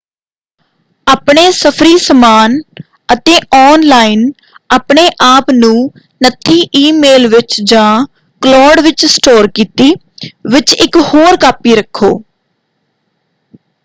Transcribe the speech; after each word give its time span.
ਆਪਣੇ 1.07 1.41
ਸਫ਼ਰੀ-ਸਮਾਨ 1.51 2.57
ਅਤੇ 3.09 3.35
ਆੱਨਲਾਈਨ 3.55 4.25
ਆਪਣੇ 4.69 5.05
ਆਪ 5.23 5.51
ਨੂੰ 5.51 5.75
ਨੱਥੀ 6.21 6.59
ਈਮੇਲ 6.77 7.27
ਵਿੱਚ 7.35 7.59
ਜਾਂ 7.65 8.05
ਕਲੋਡ 8.41 8.79
ਵਿੱਚ 8.83 9.05
ਸਟੋਰ 9.07 9.47
ਕੀਤੀ 9.55 9.93
ਵਿੱਚ 10.51 10.73
ਇਕ 10.75 10.97
ਹੋਰ 11.05 11.37
ਕਾਪੀ 11.41 11.75
ਰੱਖੋ। 11.75 12.13